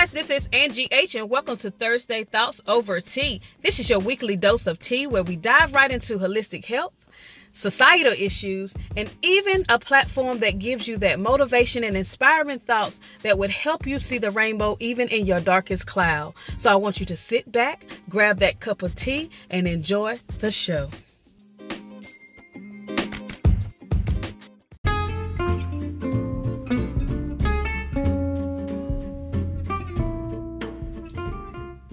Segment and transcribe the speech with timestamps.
[0.00, 3.40] guys, this is Angie H, and welcome to Thursday Thoughts Over Tea.
[3.60, 7.06] This is your weekly dose of tea where we dive right into holistic health,
[7.52, 13.38] societal issues, and even a platform that gives you that motivation and inspiring thoughts that
[13.38, 16.34] would help you see the rainbow even in your darkest cloud.
[16.58, 20.50] So I want you to sit back, grab that cup of tea, and enjoy the
[20.50, 20.88] show.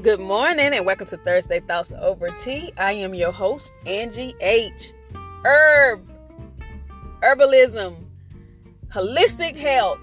[0.01, 2.71] Good morning and welcome to Thursday Thoughts Over Tea.
[2.75, 4.93] I am your host, Angie H.
[5.45, 6.09] Herb,
[7.21, 7.97] herbalism,
[8.89, 9.99] holistic health,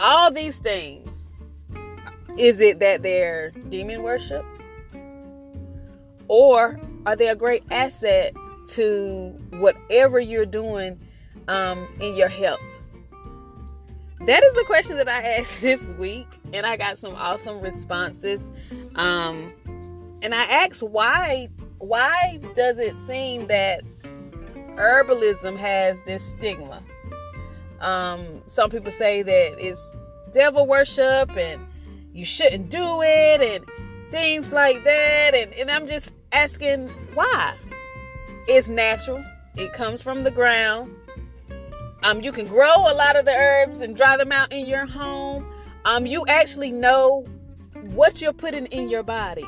[0.00, 1.30] all these things.
[2.36, 4.44] Is it that they're demon worship?
[6.26, 8.34] Or are they a great asset
[8.70, 10.98] to whatever you're doing
[11.46, 12.58] um, in your health?
[14.20, 18.48] That is a question that I asked this week, and I got some awesome responses.
[18.94, 19.52] Um,
[20.22, 23.82] and I asked why why does it seem that
[24.76, 26.82] herbalism has this stigma?
[27.80, 29.80] Um, some people say that it's
[30.32, 31.64] devil worship and
[32.12, 33.64] you shouldn't do it and
[34.10, 35.34] things like that.
[35.34, 37.54] And, and I'm just asking why.
[38.48, 39.24] It's natural.
[39.56, 40.94] It comes from the ground.
[42.06, 44.86] Um, you can grow a lot of the herbs and dry them out in your
[44.86, 45.44] home.
[45.84, 47.26] Um, you actually know
[47.94, 49.44] what you're putting in your body.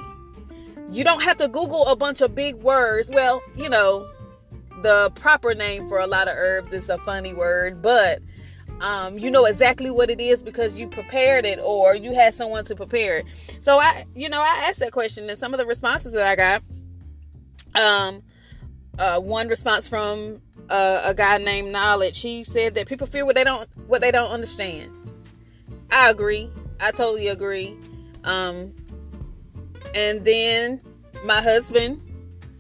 [0.91, 3.11] You don't have to Google a bunch of big words.
[3.11, 4.11] Well, you know,
[4.83, 8.19] the proper name for a lot of herbs is a funny word, but
[8.81, 12.65] um, you know exactly what it is because you prepared it or you had someone
[12.65, 13.27] to prepare it.
[13.61, 16.35] So I, you know, I asked that question and some of the responses that I
[16.35, 16.63] got.
[17.81, 18.23] Um,
[18.99, 22.21] uh, one response from uh, a guy named Knowledge.
[22.21, 24.93] He said that people fear what they don't what they don't understand.
[25.91, 26.51] I agree.
[26.81, 27.77] I totally agree.
[28.25, 28.75] Um,
[29.95, 30.81] and then
[31.25, 32.03] my husband,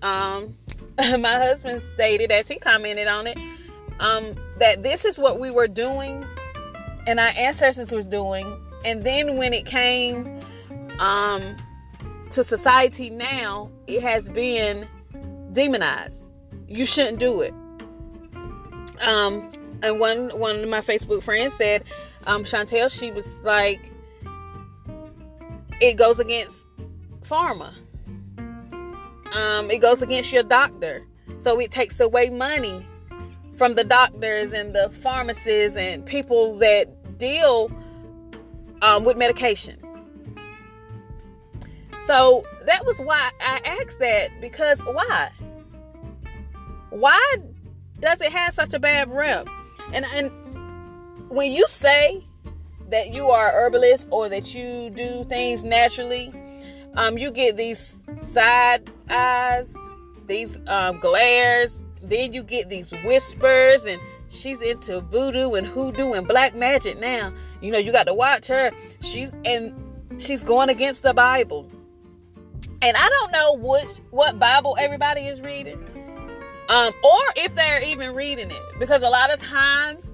[0.03, 0.57] um,
[0.99, 3.39] my husband stated as he commented on it,
[4.01, 6.25] um, that this is what we were doing
[7.09, 8.55] and our ancestors was doing,
[8.85, 10.41] and then when it came
[10.99, 11.57] um,
[12.29, 14.87] to society now, it has been
[15.53, 16.27] demonized.
[16.67, 17.55] You shouldn't do it.
[19.01, 19.51] Um,
[19.83, 21.85] and one one of my Facebook friends said,
[22.27, 23.93] um, Chantel, she was like,
[25.81, 26.67] it goes against
[27.23, 27.73] pharma.
[29.33, 31.05] Um, it goes against your doctor.
[31.39, 32.85] So it takes away money
[33.57, 37.71] from the doctors and the pharmacists and people that deal
[38.83, 39.79] um, with medication.
[42.07, 45.31] So that was why I asked that because why?
[46.91, 47.37] Why
[48.01, 49.49] does it have such a bad rep?
[49.93, 50.31] And and
[51.31, 52.25] when you say
[52.91, 56.33] that you are herbalist or that you do things naturally,
[56.95, 59.75] um, you get these side eyes,
[60.27, 61.83] these um, glares.
[62.03, 67.33] Then you get these whispers, and she's into voodoo and hoodoo and black magic now.
[67.61, 68.71] You know, you got to watch her.
[69.01, 69.75] She's and
[70.19, 71.69] she's going against the Bible.
[72.81, 75.85] And I don't know which what Bible everybody is reading
[76.69, 78.63] um, or if they're even reading it.
[78.79, 80.09] Because a lot of times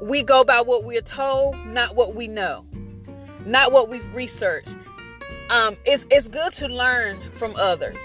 [0.00, 2.64] we go by what we're told, not what we know,
[3.46, 4.76] not what we've researched.
[5.50, 8.00] Um, it's it's good to learn from others.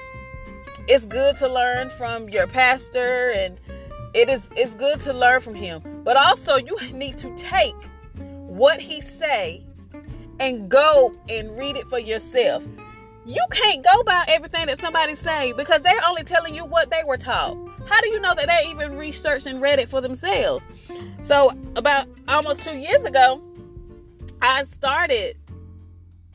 [0.88, 3.60] It's good to learn from your pastor, and
[4.14, 5.82] it is it's good to learn from him.
[6.04, 7.76] But also, you need to take
[8.16, 9.66] what he say
[10.40, 12.64] and go and read it for yourself
[13.28, 17.02] you can't go by everything that somebody say because they're only telling you what they
[17.06, 17.58] were taught.
[17.86, 20.66] How do you know that they even researched and read it for themselves?
[21.22, 23.42] So about almost two years ago,
[24.42, 25.38] I started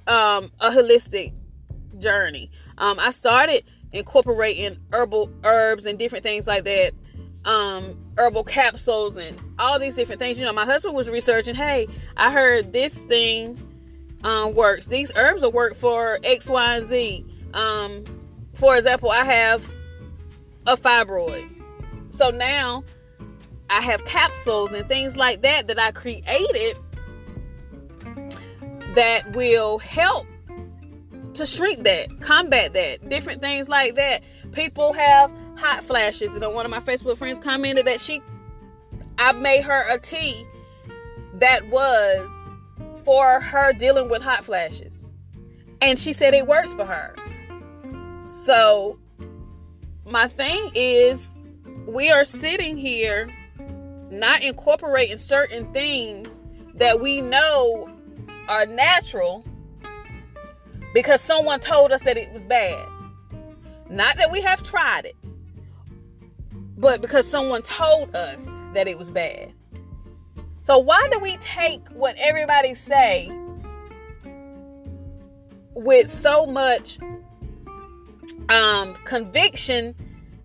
[0.06, 1.32] um, a holistic
[1.98, 2.50] journey.
[2.76, 6.92] Um, I started incorporating herbal herbs and different things like that,
[7.46, 10.38] um, herbal capsules and all these different things.
[10.38, 11.54] You know, my husband was researching.
[11.54, 11.88] Hey,
[12.18, 13.58] I heard this thing
[14.24, 14.86] um, works.
[14.86, 17.24] These herbs will work for X, Y, and Z.
[17.54, 18.04] Um,
[18.54, 19.68] for example, I have
[20.66, 21.48] a fibroid.
[22.10, 22.84] So now
[23.70, 26.76] I have capsules and things like that that I created
[28.94, 30.26] that will help
[31.34, 34.22] to shrink that, combat that, different things like that.
[34.52, 36.34] People have hot flashes.
[36.34, 38.20] And one of my Facebook friends commented that she,
[39.18, 40.46] I made her a tea
[41.34, 42.28] that was
[43.04, 45.04] for her dealing with hot flashes.
[45.80, 47.14] And she said it works for her.
[48.24, 48.98] So,
[50.06, 51.36] my thing is,
[51.86, 53.28] we are sitting here
[54.10, 56.38] not incorporating certain things
[56.74, 57.88] that we know
[58.48, 59.44] are natural
[60.94, 62.86] because someone told us that it was bad.
[63.88, 65.16] Not that we have tried it,
[66.76, 69.52] but because someone told us that it was bad.
[70.64, 73.30] So why do we take what everybody say
[75.74, 76.98] with so much
[78.48, 79.94] um, conviction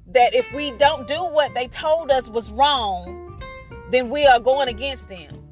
[0.08, 3.40] that if we don't do what they told us was wrong,
[3.92, 5.44] then we are going against them?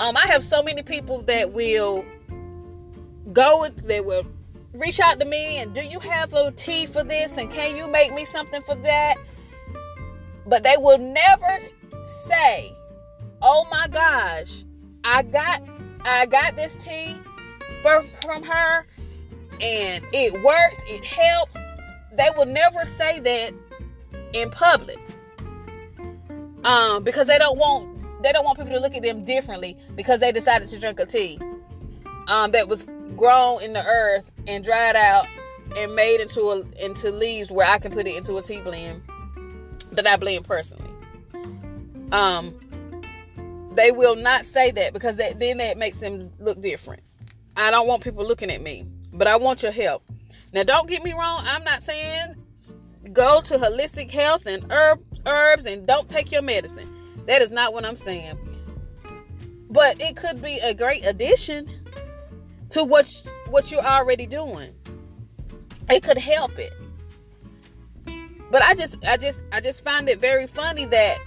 [0.00, 2.04] Um, I have so many people that will
[3.32, 4.26] go they will
[4.74, 7.86] reach out to me and do you have a tea for this and can you
[7.86, 9.16] make me something for that?
[10.46, 11.60] But they will never
[12.26, 12.74] say,
[13.44, 14.64] "Oh my gosh,
[15.04, 15.62] I got
[16.00, 17.14] I got this tea
[17.82, 18.86] from from her
[19.60, 21.56] and it works, it helps."
[22.16, 23.52] They will never say that
[24.32, 24.98] in public.
[26.64, 30.18] Um because they don't want they don't want people to look at them differently because
[30.18, 31.38] they decided to drink a tea
[32.26, 32.86] um, that was
[33.16, 35.26] grown in the earth and dried out
[35.76, 39.02] and made into a, into leaves where I can put it into a tea blend
[39.92, 40.90] that I blend personally.
[42.12, 42.58] Um,
[43.74, 47.02] they will not say that because that, then that makes them look different.
[47.56, 50.02] I don't want people looking at me, but I want your help.
[50.52, 51.42] Now, don't get me wrong.
[51.44, 52.36] I'm not saying
[53.12, 56.88] go to holistic health and herb, herbs and don't take your medicine.
[57.26, 58.38] That is not what I'm saying.
[59.70, 61.68] But it could be a great addition
[62.70, 64.72] to what what you're already doing.
[65.90, 66.72] It could help it.
[68.50, 71.18] But I just I just I just find it very funny that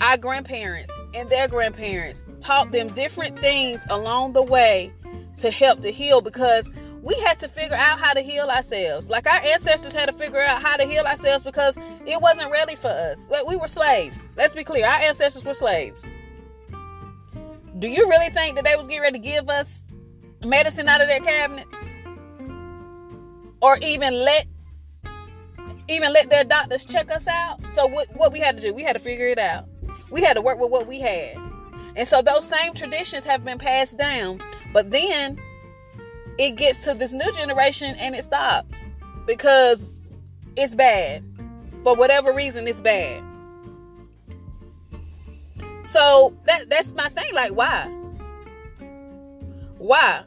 [0.00, 4.92] our grandparents and their grandparents taught them different things along the way
[5.36, 6.70] to help to heal because
[7.02, 9.08] we had to figure out how to heal ourselves.
[9.08, 11.76] Like our ancestors had to figure out how to heal ourselves because
[12.06, 13.28] it wasn't ready for us.
[13.30, 14.26] Like we were slaves.
[14.36, 14.86] Let's be clear.
[14.86, 16.06] Our ancestors were slaves.
[17.78, 19.90] Do you really think that they was getting ready to give us
[20.44, 21.74] medicine out of their cabinets?
[23.62, 24.46] Or even let
[25.88, 27.60] even let their doctors check us out?
[27.72, 29.66] So what, what we had to do, we had to figure it out.
[30.10, 31.36] We had to work with what we had.
[31.96, 34.40] And so those same traditions have been passed down.
[34.72, 35.40] But then
[36.38, 38.88] it gets to this new generation and it stops
[39.26, 39.88] because
[40.56, 41.24] it's bad.
[41.84, 43.22] For whatever reason, it's bad.
[45.82, 47.32] So that that's my thing.
[47.32, 47.86] Like, why?
[49.78, 50.22] Why?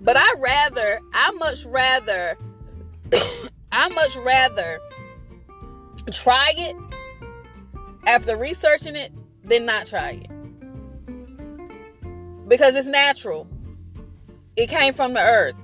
[0.00, 2.38] But I rather, I much rather,
[3.72, 4.78] I much rather
[6.10, 6.76] try it
[8.10, 9.12] after researching it
[9.44, 10.26] then not try it.
[12.48, 13.46] Because it's natural.
[14.56, 15.54] It came from the earth.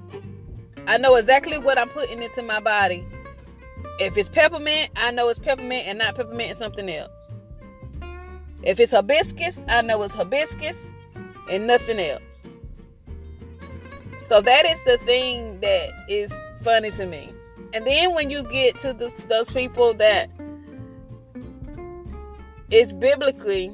[0.86, 3.04] I know exactly what I'm putting into my body.
[3.98, 7.36] If it's peppermint, I know it's peppermint and not peppermint and something else.
[8.62, 10.92] If it's hibiscus, I know it's hibiscus
[11.50, 12.48] and nothing else.
[14.22, 16.32] So that is the thing that is
[16.62, 17.32] funny to me.
[17.74, 20.30] And then when you get to the, those people that
[22.70, 23.72] it's biblically,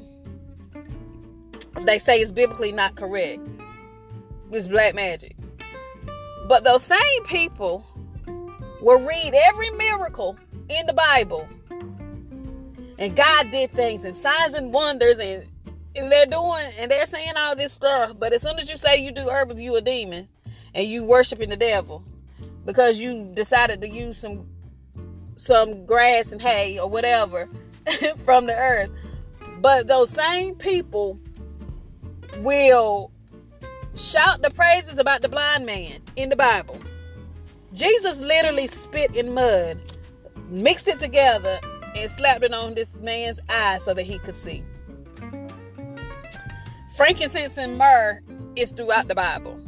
[1.81, 3.39] they say it's biblically not correct
[4.55, 5.35] it's black magic.
[6.47, 7.85] But those same people
[8.81, 10.37] will read every miracle
[10.69, 11.47] in the Bible.
[12.99, 15.45] And God did things and signs and wonders and,
[15.95, 18.15] and they're doing and they're saying all this stuff.
[18.19, 20.27] But as soon as you say you do herbs, you a demon
[20.73, 22.03] and you worshiping the devil
[22.65, 24.47] because you decided to use some
[25.35, 27.49] some grass and hay or whatever
[28.17, 28.89] from the earth.
[29.61, 31.19] But those same people
[32.39, 33.11] will
[33.95, 36.79] shout the praises about the blind man in the Bible.
[37.73, 39.79] Jesus literally spit in mud,
[40.49, 41.59] mixed it together,
[41.95, 44.63] and slapped it on this man's eye so that he could see.
[46.95, 48.21] Frankincense and myrrh
[48.55, 49.59] is throughout the Bible.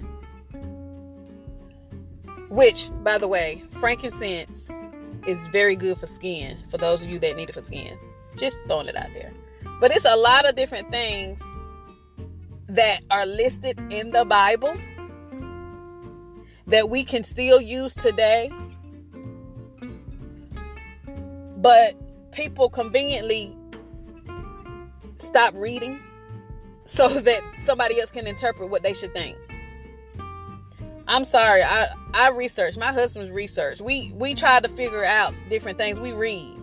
[2.50, 4.69] Which, by the way, frankincense
[5.27, 7.98] is very good for skin, for those of you that need it for skin.
[8.36, 9.32] Just throwing it out there.
[9.79, 11.41] But it's a lot of different things
[12.67, 14.75] that are listed in the Bible
[16.67, 18.51] that we can still use today.
[21.58, 21.96] But
[22.32, 23.55] people conveniently
[25.15, 26.00] stop reading
[26.86, 29.38] so that somebody else can interpret what they should think.
[31.07, 32.77] I'm sorry, I I research.
[32.77, 33.81] My husband's research.
[33.81, 36.00] We we try to figure out different things.
[36.00, 36.57] We read.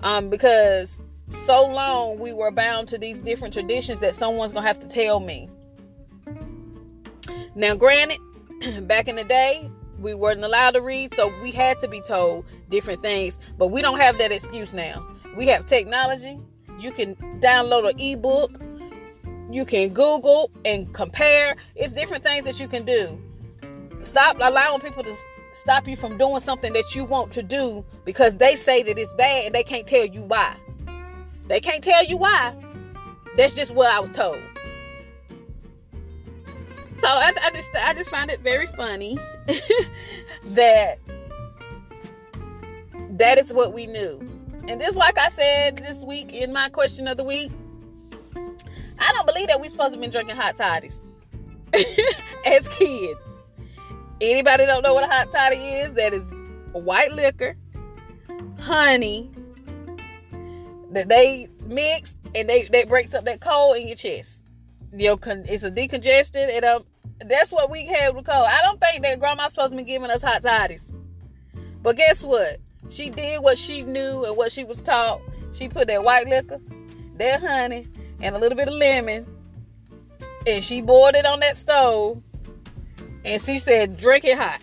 [0.00, 0.98] Um because
[1.28, 5.20] so long we were bound to these different traditions that someone's gonna have to tell
[5.20, 5.48] me.
[7.54, 8.18] Now, granted,
[8.88, 12.46] back in the day, we weren't allowed to read, so we had to be told
[12.68, 15.06] different things, but we don't have that excuse now.
[15.36, 16.38] We have technology.
[16.78, 18.60] You can download an ebook.
[19.50, 21.54] You can Google and compare.
[21.76, 23.20] It's different things that you can do.
[24.04, 25.16] Stop allowing people to
[25.54, 29.12] stop you from doing something that you want to do because they say that it's
[29.14, 30.56] bad and they can't tell you why.
[31.48, 32.54] They can't tell you why.
[33.36, 34.40] That's just what I was told.
[36.96, 39.18] So I, I just I just find it very funny
[40.44, 40.98] that
[43.10, 44.20] that is what we knew.
[44.68, 47.50] And just like I said this week in my question of the week,
[48.98, 51.00] I don't believe that we're supposed to be drinking hot toddies
[52.46, 53.20] as kids.
[54.20, 55.94] Anybody don't know what a hot toddy is?
[55.94, 56.28] That is
[56.72, 57.56] white liquor,
[58.58, 59.30] honey,
[60.90, 64.40] that they mix and they that breaks up that cold in your chest.
[64.92, 66.48] Your it's a decongestant.
[66.48, 66.84] It um
[67.26, 68.46] that's what we have with cold.
[68.48, 70.90] I don't think that grandma's supposed to be giving us hot toddies.
[71.82, 72.60] But guess what?
[72.88, 75.20] She did what she knew and what she was taught.
[75.52, 76.60] She put that white liquor,
[77.16, 77.88] that honey,
[78.20, 79.26] and a little bit of lemon,
[80.46, 82.22] and she boiled it on that stove.
[83.24, 84.60] And she said, drink it hot.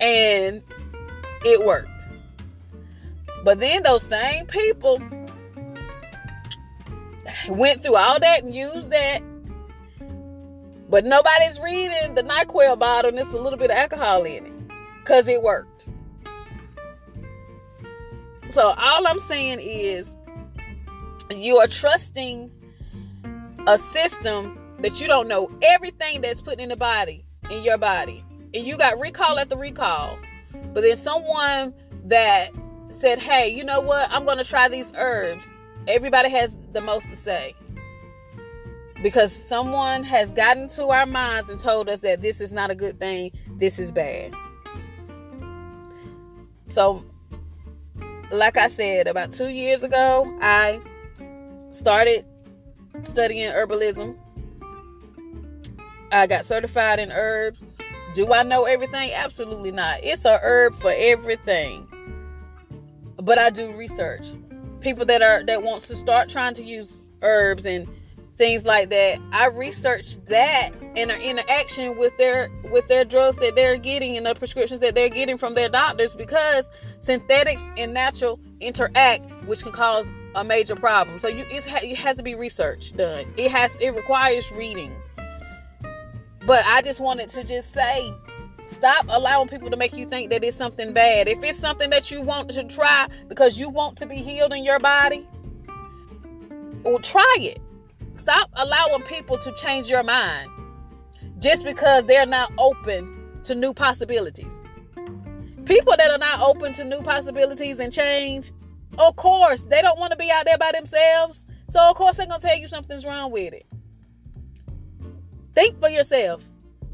[0.00, 0.62] And
[1.44, 1.88] it worked.
[3.44, 5.00] But then those same people
[7.48, 9.22] went through all that and used that.
[10.90, 14.52] But nobody's reading the NyQuil bottle and there's a little bit of alcohol in it.
[15.00, 15.86] Because it worked.
[18.48, 20.14] So all I'm saying is
[21.30, 22.50] you are trusting
[23.66, 28.24] a system that you don't know everything that's put in the body, in your body.
[28.54, 30.18] And you got recall at the recall.
[30.72, 32.50] But then someone that
[32.88, 34.10] said, hey, you know what?
[34.10, 35.48] I'm to try these herbs.
[35.88, 37.54] Everybody has the most to say.
[39.02, 42.74] Because someone has gotten to our minds and told us that this is not a
[42.74, 44.34] good thing, this is bad.
[46.64, 47.04] So,
[48.30, 50.80] like I said, about two years ago, I
[51.70, 52.24] started
[53.02, 54.16] studying herbalism.
[56.14, 57.76] I got certified in herbs.
[58.14, 59.10] Do I know everything?
[59.12, 60.00] Absolutely not.
[60.02, 61.88] It's a herb for everything
[63.24, 64.26] but I do research.
[64.80, 67.90] People that are that wants to start trying to use herbs and
[68.36, 73.56] things like that, I research that and in action with their with their drugs that
[73.56, 76.68] they're getting and the prescriptions that they're getting from their doctors because
[76.98, 81.18] synthetics and natural interact, which can cause a major problem.
[81.18, 83.24] So you it has to be research done.
[83.36, 84.94] It has it requires reading.
[86.46, 88.12] But I just wanted to just say
[88.66, 91.28] Stop allowing people to make you think that it's something bad.
[91.28, 94.64] If it's something that you want to try because you want to be healed in
[94.64, 95.28] your body,
[96.82, 97.60] well, try it.
[98.14, 100.50] Stop allowing people to change your mind
[101.38, 104.52] just because they're not open to new possibilities.
[105.66, 108.50] People that are not open to new possibilities and change,
[108.98, 111.44] of course, they don't want to be out there by themselves.
[111.68, 113.66] So, of course, they're going to tell you something's wrong with it.
[115.54, 116.44] Think for yourself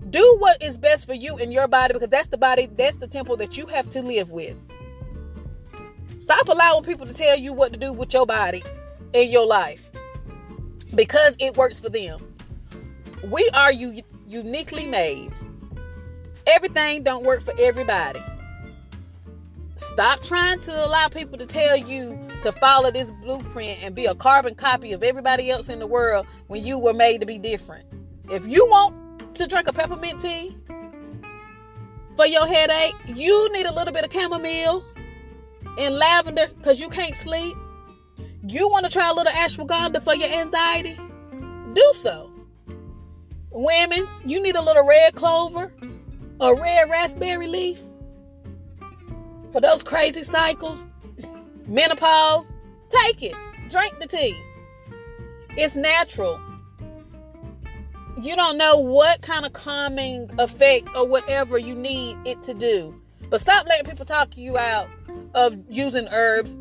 [0.08, 3.06] do what is best for you and your body because that's the body, that's the
[3.06, 4.56] temple that you have to live with.
[6.18, 8.62] Stop allowing people to tell you what to do with your body
[9.12, 9.90] in your life
[10.94, 12.18] because it works for them.
[13.24, 15.32] We are u- uniquely made.
[16.46, 18.22] Everything don't work for everybody.
[19.76, 24.14] Stop trying to allow people to tell you to follow this blueprint and be a
[24.14, 27.86] carbon copy of everybody else in the world when you were made to be different.
[28.30, 30.56] If you want to drink a peppermint tea
[32.16, 34.84] for your headache, you need a little bit of chamomile
[35.78, 37.56] and lavender because you can't sleep.
[38.46, 40.98] You want to try a little ashwagandha for your anxiety?
[41.72, 42.30] Do so.
[43.50, 45.72] Women, you need a little red clover
[46.40, 47.80] a red raspberry leaf
[49.52, 50.86] for those crazy cycles,
[51.66, 52.50] menopause.
[52.88, 53.34] Take it.
[53.68, 54.40] Drink the tea.
[55.50, 56.40] It's natural
[58.22, 62.94] you don't know what kind of calming effect or whatever you need it to do.
[63.30, 64.88] But stop letting people talk you out
[65.34, 66.56] of using herbs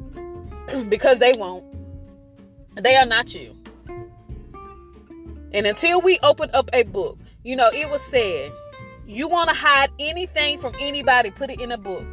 [0.89, 1.65] because they won't.
[2.75, 3.55] They are not you.
[5.51, 8.51] And until we open up a book, you know, it was said,
[9.05, 12.05] you want to hide anything from anybody, put it in a book.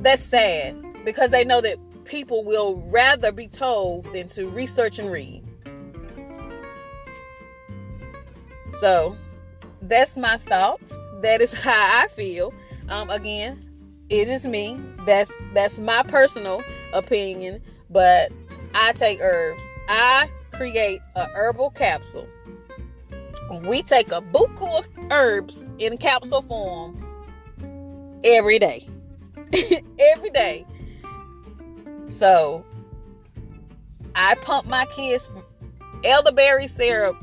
[0.00, 5.10] That's sad because they know that people will rather be told than to research and
[5.10, 5.42] read.
[8.82, 9.16] So
[9.82, 10.80] that's my thought.
[11.20, 12.52] That is how I feel.
[12.88, 13.64] Um, again,
[14.08, 14.76] it is me.
[15.06, 16.60] That's that's my personal
[16.92, 17.62] opinion.
[17.90, 18.32] But
[18.74, 19.62] I take herbs.
[19.88, 22.26] I create a herbal capsule.
[23.68, 26.98] We take a buku of herbs in capsule form
[28.24, 28.88] every day.
[30.00, 30.66] every day.
[32.08, 32.64] So
[34.16, 35.30] I pump my kids
[36.02, 37.16] elderberry syrup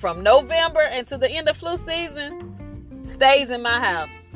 [0.00, 4.34] from November until the end of flu season stays in my house.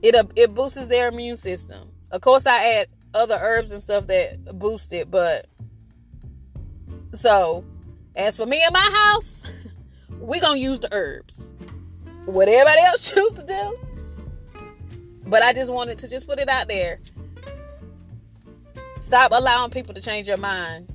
[0.00, 1.90] It uh, it boosts their immune system.
[2.12, 5.48] Of course, I add other herbs and stuff that boost it, but
[7.12, 7.64] so
[8.14, 9.42] as for me and my house,
[10.20, 11.52] we gonna use the herbs.
[12.26, 13.78] What everybody else choose to do.
[15.26, 17.00] But I just wanted to just put it out there.
[19.00, 20.93] Stop allowing people to change your mind.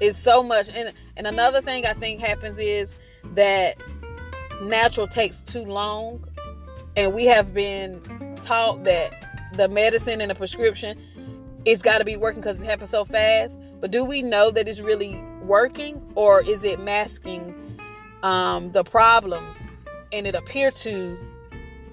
[0.00, 0.68] It's so much.
[0.70, 2.96] And and another thing I think happens is
[3.34, 3.76] that
[4.62, 6.24] natural takes too long.
[6.96, 8.00] And we have been
[8.40, 9.12] taught that
[9.54, 10.98] the medicine and the prescription
[11.64, 13.58] it's got to be working because it happens so fast.
[13.80, 17.54] But do we know that it's really working or is it masking
[18.22, 19.66] um, the problems
[20.12, 21.18] and it appear to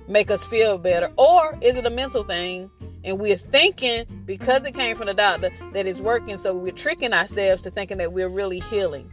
[0.07, 1.11] make us feel better?
[1.17, 2.69] Or is it a mental thing
[3.05, 7.13] and we're thinking because it came from the doctor that it's working, so we're tricking
[7.13, 9.09] ourselves to thinking that we're really healing?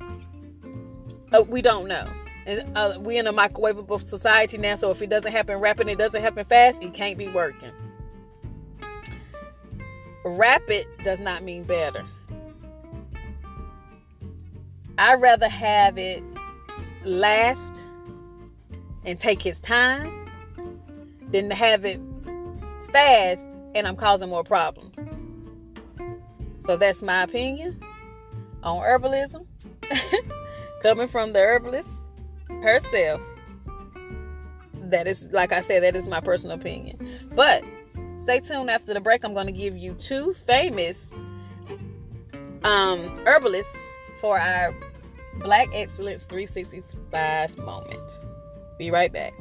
[1.31, 2.09] Uh, we don't know.
[2.47, 5.99] And uh, we're in a microwavable society now, so if it doesn't happen rapid, it
[5.99, 7.71] doesn't happen fast, it can't be working.
[10.25, 12.05] Rapid does not mean better.
[14.99, 16.25] I'd rather have it
[17.05, 17.83] last
[19.05, 20.31] and take his time
[21.31, 22.01] than to have it
[22.93, 24.95] fast and I'm causing more problems.
[26.61, 27.83] So that's my opinion
[28.63, 29.47] on herbalism.
[30.83, 32.01] Coming from the herbalist
[32.63, 33.21] herself.
[34.75, 36.99] That is, like I said, that is my personal opinion.
[37.35, 37.65] But
[38.19, 39.25] stay tuned after the break.
[39.25, 41.13] I'm going to give you two famous
[42.63, 43.77] um, herbalists
[44.21, 44.75] for our
[45.41, 48.21] Black Excellence 365 moment.
[48.79, 49.35] Be right back.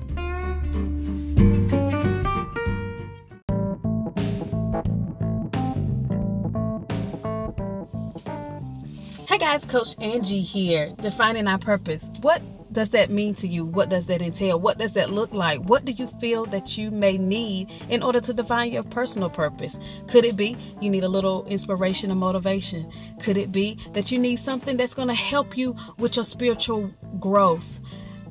[9.41, 12.12] Guys, Coach Angie here, defining our purpose.
[12.21, 13.65] What does that mean to you?
[13.65, 14.60] What does that entail?
[14.60, 15.62] What does that look like?
[15.62, 19.80] What do you feel that you may need in order to define your personal purpose?
[20.08, 22.91] Could it be you need a little inspiration and motivation?
[23.19, 26.91] Could it be that you need something that's going to help you with your spiritual
[27.19, 27.80] growth?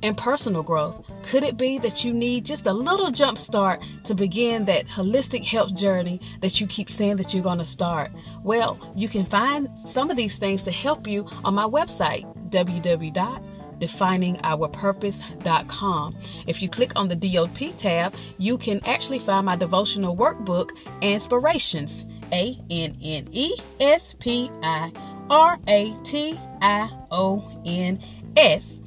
[0.03, 1.05] And personal growth?
[1.23, 5.45] Could it be that you need just a little jump start to begin that holistic
[5.45, 8.11] health journey that you keep saying that you're going to start?
[8.43, 13.47] Well, you can find some of these things to help you on my website, www
[13.81, 16.19] definingourpurpose.com.
[16.47, 22.05] If you click on the DOP tab, you can actually find my devotional workbook, Inspirations.
[22.33, 24.93] A N N E S P I
[25.29, 28.01] R A T I O N
[28.37, 28.80] S.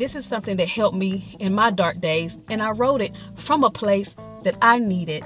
[0.00, 3.64] This is something that helped me in my dark days, and I wrote it from
[3.64, 5.22] a place that I needed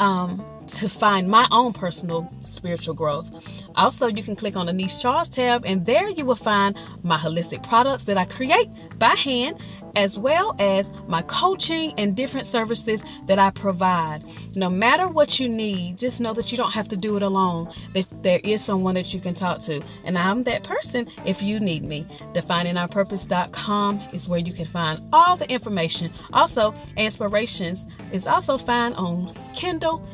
[0.00, 3.30] um, to find my own personal spiritual growth.
[3.76, 7.16] Also, you can click on the Niche Charles tab, and there you will find my
[7.16, 9.58] holistic products that I create by hand,
[9.94, 14.22] as well as my coaching and different services that I provide.
[14.54, 17.72] No matter what you need, just know that you don't have to do it alone,
[17.94, 19.82] that there is someone that you can talk to.
[20.04, 22.06] And I'm that person if you need me.
[22.34, 26.10] DefiningOurPurpose.com is where you can find all the information.
[26.32, 30.06] Also, Inspirations is also found on Kindle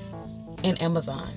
[0.64, 1.32] and Amazon.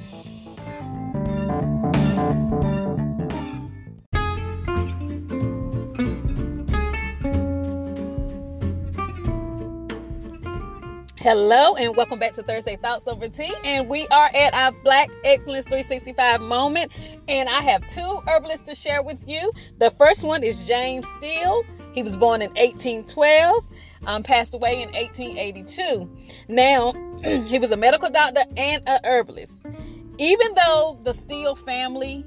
[11.26, 13.52] Hello and welcome back to Thursday Thoughts Over Tea.
[13.64, 16.92] And we are at our Black Excellence 365 moment.
[17.28, 19.52] And I have two herbalists to share with you.
[19.80, 21.64] The first one is James Steele.
[21.94, 23.66] He was born in 1812,
[24.06, 26.10] um, passed away in 1882.
[26.48, 26.94] Now,
[27.48, 29.64] he was a medical doctor and a herbalist.
[30.18, 32.26] Even though the Steele family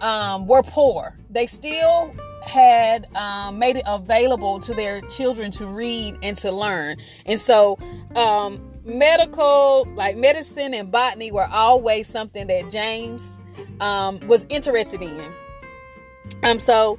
[0.00, 6.16] um, were poor, they still had um, made it available to their children to read
[6.22, 6.96] and to learn.
[7.26, 7.76] And so,
[8.14, 13.38] um, medical, like medicine and botany, were always something that James
[13.80, 15.32] um, was interested in.
[16.42, 16.98] Um, so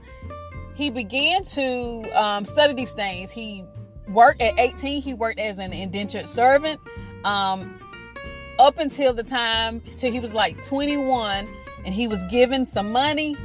[0.75, 3.31] he began to um, study these things.
[3.31, 3.65] He
[4.09, 5.01] worked at 18.
[5.01, 6.79] He worked as an indentured servant.
[7.23, 7.79] Um,
[8.59, 11.47] up until the time till he was like 21
[11.85, 13.35] and he was given some money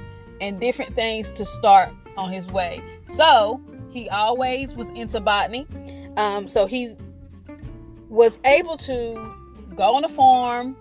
[0.41, 5.67] and different things to start on his way so he always was into botany
[6.17, 6.97] um, so he
[8.09, 9.15] was able to
[9.77, 10.77] go on a farm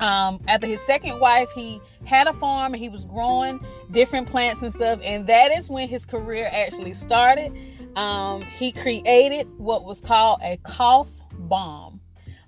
[0.00, 3.58] um, after his second wife he had a farm and he was growing
[3.90, 7.52] different plants and stuff and that is when his career actually started
[7.96, 12.00] um, he created what was called a cough bomb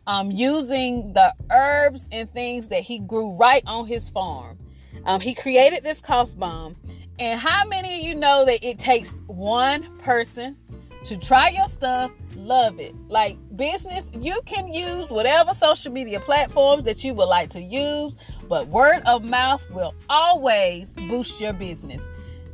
[0.07, 4.59] um, using the herbs and things that he grew right on his farm.
[5.05, 6.77] Um, he created this cough bomb.
[7.19, 10.57] And how many of you know that it takes one person
[11.05, 12.95] to try your stuff, love it?
[13.09, 18.17] Like business, you can use whatever social media platforms that you would like to use,
[18.49, 22.03] but word of mouth will always boost your business.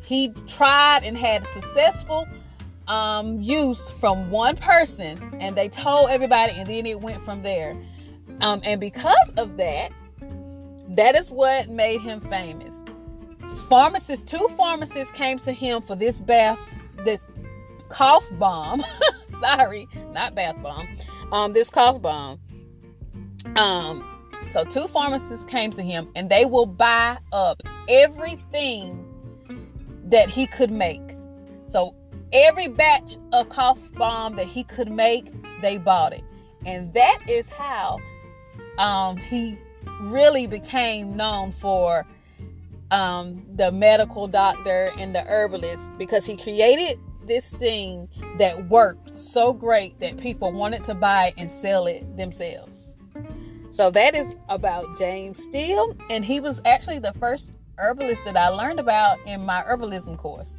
[0.02, 2.26] He tried and had successful
[2.88, 7.76] um, use from one person, and they told everybody, and then it went from there.
[8.40, 9.92] Um, and because of that,
[10.90, 12.80] that is what made him famous.
[13.68, 16.58] Pharmacists, two pharmacists came to him for this bath,
[17.04, 17.26] this
[17.88, 18.82] cough bomb.
[19.40, 20.88] Sorry, not bath bomb.
[21.30, 22.40] Um, this cough bomb.
[23.56, 24.04] Um,
[24.52, 29.04] so two pharmacists came to him, and they will buy up everything
[30.04, 31.16] that he could make.
[31.64, 31.94] So
[32.32, 36.24] every batch of cough bomb that he could make, they bought it.
[36.66, 38.00] And that is how
[38.78, 39.58] um, he
[40.00, 42.06] really became known for
[42.90, 49.52] um, the medical doctor and the herbalist because he created this thing that worked so
[49.52, 52.86] great that people wanted to buy and sell it themselves.
[53.70, 58.48] So that is about James Steele, and he was actually the first herbalist that I
[58.48, 60.54] learned about in my herbalism course.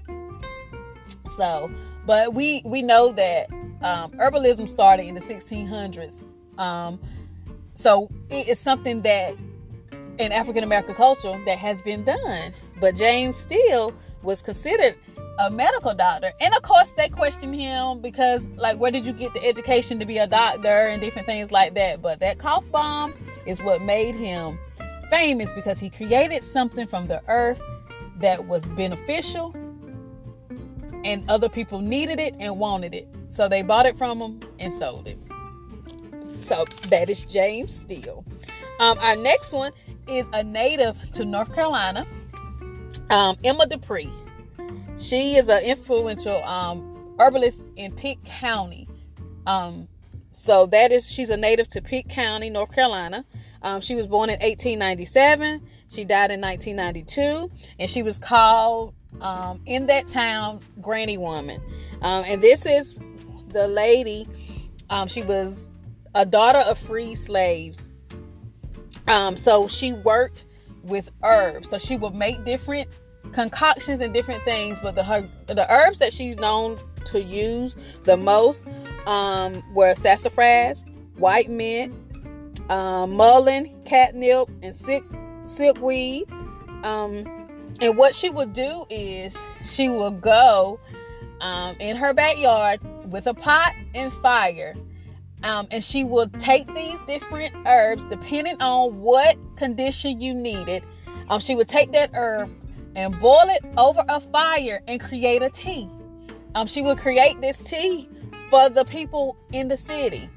[1.39, 1.71] So,
[2.05, 3.49] but we we know that
[3.81, 6.21] um, herbalism started in the 1600s.
[6.59, 6.99] Um,
[7.73, 9.35] so it is something that
[10.17, 12.53] in African American culture that has been done.
[12.81, 14.97] But James Steele was considered
[15.39, 16.33] a medical doctor.
[16.41, 20.05] And of course, they questioned him because, like, where did you get the education to
[20.05, 22.01] be a doctor and different things like that?
[22.01, 23.13] But that cough bomb
[23.45, 24.59] is what made him
[25.09, 27.61] famous because he created something from the earth
[28.19, 29.55] that was beneficial
[31.05, 33.07] and other people needed it and wanted it.
[33.27, 35.17] So they bought it from them and sold it.
[36.41, 38.25] So that is James Steele.
[38.79, 39.71] Um, our next one
[40.07, 42.07] is a native to North Carolina,
[43.09, 44.11] um, Emma Dupree.
[44.97, 48.87] She is an influential um, herbalist in Pitt County.
[49.45, 49.87] Um,
[50.31, 53.25] so that is she's a native to Pitt County, North Carolina.
[53.61, 55.61] Um, she was born in 1897.
[55.89, 57.49] She died in 1992,
[57.79, 61.59] and she was called um, in that town Granny Woman.
[62.01, 62.97] Um, and this is
[63.47, 64.27] the lady.
[64.91, 65.67] Um, she was
[66.13, 67.89] a daughter of free slaves.
[69.07, 70.45] Um, so she worked
[70.83, 71.69] with herbs.
[71.69, 72.87] So she would make different
[73.31, 74.77] concoctions and different things.
[74.81, 78.63] But the her, the herbs that she's known to use the most
[79.07, 80.85] um, were sassafras,
[81.17, 81.95] white mint,
[82.69, 85.03] um, mullein, catnip, and silk
[85.49, 86.31] silkweed.
[86.83, 87.25] Um,
[87.81, 90.79] and what she would do is she would go
[91.41, 92.79] um, in her backyard
[93.11, 94.75] with a pot and fire.
[95.43, 100.83] Um, and she would take these different herbs depending on what condition you needed.
[101.29, 102.49] Um, she would take that herb
[102.95, 105.89] and boil it over a fire and create a tea.
[106.55, 108.09] Um, she would create this tea
[108.49, 110.29] for the people in the city.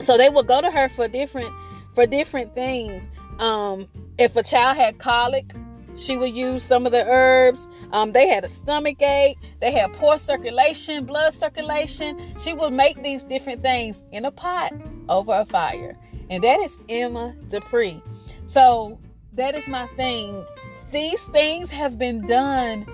[0.00, 1.52] So they would go to her for different
[1.94, 3.08] for different things.
[3.38, 5.52] Um, if a child had colic,
[5.96, 7.68] she would use some of the herbs.
[7.92, 9.38] Um, they had a stomach ache.
[9.60, 12.34] They had poor circulation, blood circulation.
[12.38, 14.72] She would make these different things in a pot
[15.08, 15.96] over a fire.
[16.28, 18.02] And that is Emma Dupree.
[18.44, 18.98] So
[19.34, 20.44] that is my thing.
[20.92, 22.86] These things have been done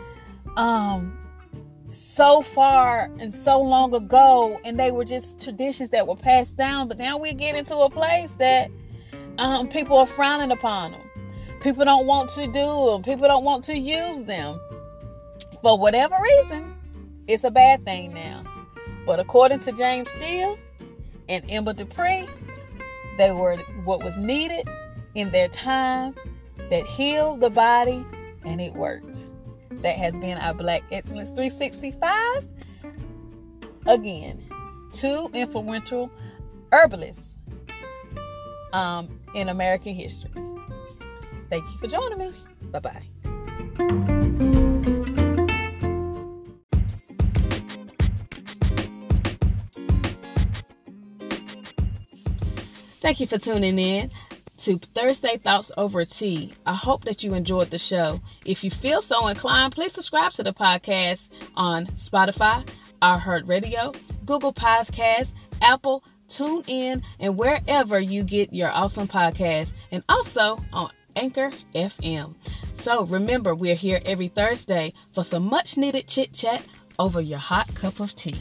[0.57, 1.19] um,
[1.87, 6.89] so far and so long ago, and they were just traditions that were passed down.
[6.89, 8.71] But now we get into a place that
[9.39, 11.01] um, people are frowning upon them.
[11.63, 13.03] People don't want to do them.
[13.05, 14.61] People don't want to use them.
[15.63, 16.75] For whatever reason,
[17.29, 18.43] it's a bad thing now.
[19.07, 20.59] But according to James Steele
[21.29, 22.27] and Emma Dupree,
[23.17, 24.69] they were what was needed
[25.15, 26.17] in their time
[26.69, 28.05] that healed the body
[28.45, 29.29] and it worked.
[29.83, 32.45] That has been our Black Excellence 365.
[33.87, 34.43] Again,
[34.93, 36.11] two influential
[36.73, 37.37] herbalists
[38.73, 40.31] um, in American history.
[41.53, 42.33] Thank you for joining me.
[42.71, 43.03] Bye bye.
[53.03, 54.11] Thank you for tuning in
[54.57, 56.55] to Thursday Thoughts Over Tea.
[56.65, 58.23] I hope that you enjoyed the show.
[58.47, 62.67] If you feel so inclined, please subscribe to the podcast on Spotify,
[63.03, 70.91] iHeartRadio, Google Podcasts, Apple, TuneIn, and wherever you get your awesome podcasts, and also on
[71.17, 72.35] Anchor FM.
[72.75, 76.63] So remember, we're here every Thursday for some much needed chit chat
[76.99, 78.41] over your hot cup of tea.